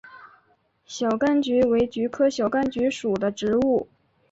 [0.87, 3.87] 小甘菊为菊科小甘菊属的植物。